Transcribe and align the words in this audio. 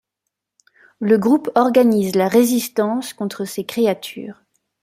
Le 0.99 1.19
groupe 1.19 1.51
organise 1.53 2.15
la 2.15 2.27
résistance 2.27 3.13
contre 3.13 3.45
ces 3.45 3.65
créatures. 3.67 4.41